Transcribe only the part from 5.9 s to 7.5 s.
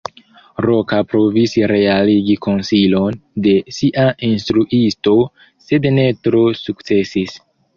ne tro sukcesis.